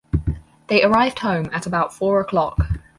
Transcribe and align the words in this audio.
They 0.65 0.81
arrived 0.83 1.19
home 1.19 1.51
at 1.53 1.67
about 1.67 1.93
four 1.93 2.19
o’clock. 2.21 2.57